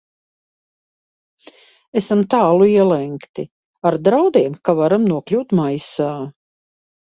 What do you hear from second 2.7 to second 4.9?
ielenkti, ar draudiem, ka